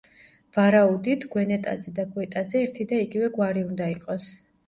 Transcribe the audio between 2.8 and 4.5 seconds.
და იგივე გვარი უნდა იყოს.